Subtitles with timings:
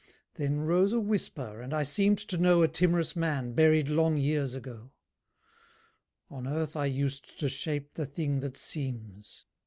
[0.33, 4.55] Then rose a whisper, and I seemed to know A timorous man, buried long years
[4.55, 4.89] ago.
[6.27, 9.45] "On Earth I used to shape the Thing that seems.